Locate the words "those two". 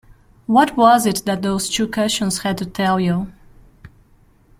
1.43-1.87